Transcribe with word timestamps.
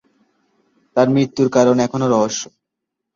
তার 0.95 1.07
মৃত্যুর 1.09 1.47
কারণ 1.55 1.75
এখনও 1.79 2.07
রহস্য। 2.09 2.41